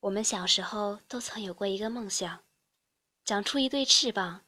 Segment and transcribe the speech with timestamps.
[0.00, 2.38] 我们小时候都曾有过一个梦想，
[3.24, 4.42] 长出一对翅膀，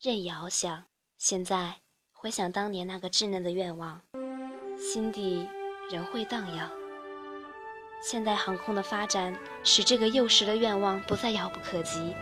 [0.00, 0.84] 任意翱翔。
[1.18, 1.80] 现在
[2.12, 4.00] 回想当年那个稚嫩的愿望，
[4.78, 5.48] 心底
[5.90, 6.70] 仍会荡漾。
[8.00, 12.14] 现代航空的发展使这个幼时的愿望不再遥不可及。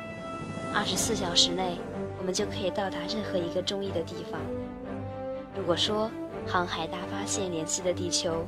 [0.74, 1.78] 二十四小时内，
[2.18, 4.40] 我们就可以到达任何一个中意的地方。
[5.54, 6.10] 如果说
[6.46, 8.46] 航海大发现联系的地球，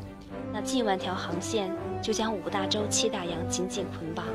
[0.53, 4.27] 那近万条航线就将五大洲七大洋紧紧捆绑。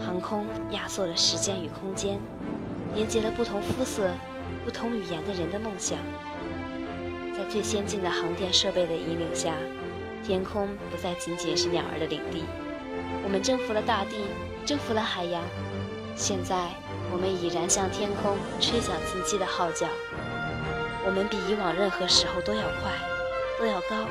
[0.00, 2.18] 航空压缩了时间与空间，
[2.94, 4.10] 连接了不同肤色、
[4.64, 5.98] 不同语言的人的梦想。
[7.36, 9.54] 在最先进的航电设备的引领下，
[10.24, 12.44] 天空不再仅仅是鸟儿的领地。
[13.22, 14.16] 我们征服了大地，
[14.64, 15.42] 征服了海洋。
[16.16, 16.70] 现在，
[17.12, 19.86] 我们已然向天空吹响进击的号角。
[21.04, 22.92] 我们比以往任何时候都要快，
[23.58, 24.06] 都要高。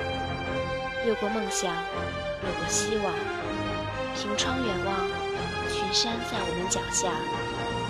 [1.05, 3.13] 越过梦想，越过希望，
[4.15, 5.07] 凭窗远望，
[5.69, 7.13] 群山在我们脚下，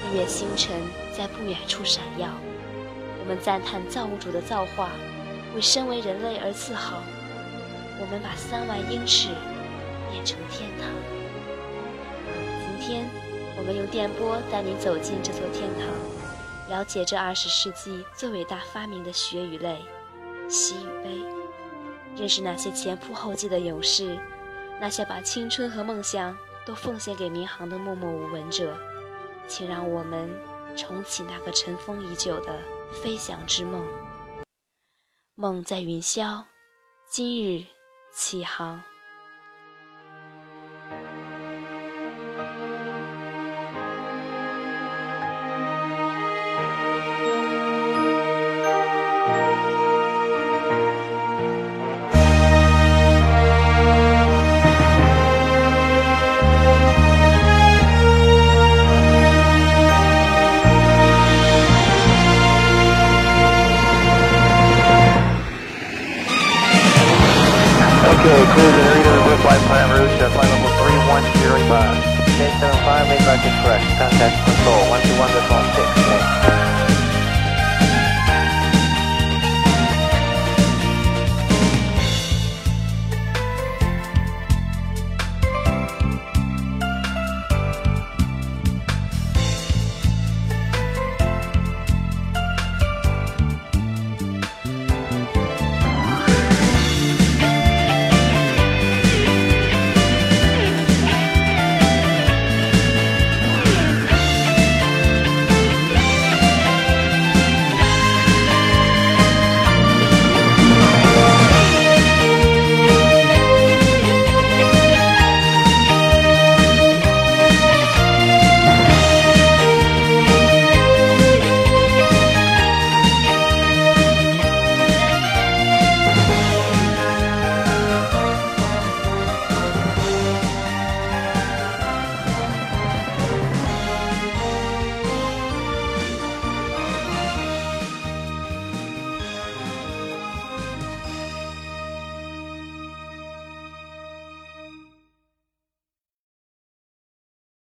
[0.04, 0.76] 日月星辰
[1.12, 2.30] 在不远处闪耀。
[3.20, 4.92] 我们赞叹造物主的造化，
[5.56, 7.02] 为身为人类而自豪。
[8.00, 9.30] 我们把三万英尺
[10.12, 10.88] 变成天堂。
[12.62, 13.10] 今天，
[13.58, 19.84] 我们用电波带你走进这座天堂，了解这二十世纪最伟大发明的血与泪，
[20.48, 21.37] 喜与悲。
[22.18, 24.18] 认识那些前仆后继的勇士，
[24.82, 28.76] 那些把青春和梦想都奉献给民航的默默无闻者，
[29.48, 30.30] 请让我们
[30.76, 32.60] 重启那个尘封已久的
[32.92, 33.86] 飞翔之梦。
[35.36, 36.44] 梦在云霄，
[37.10, 37.64] 今日
[38.12, 38.82] 起航。
[69.94, 72.04] Route, uh, flight level 3105.
[72.38, 73.86] J75, made by correct.
[73.98, 76.57] Contact control, 121.6.